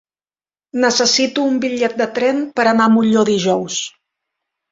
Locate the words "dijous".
3.31-3.77